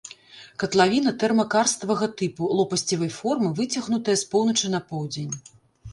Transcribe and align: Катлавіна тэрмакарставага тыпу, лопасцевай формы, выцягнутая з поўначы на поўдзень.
Катлавіна 0.61 1.11
тэрмакарставага 1.23 2.07
тыпу, 2.21 2.49
лопасцевай 2.61 3.11
формы, 3.19 3.53
выцягнутая 3.61 4.17
з 4.23 4.29
поўначы 4.33 4.65
на 4.79 4.85
поўдзень. 4.93 5.33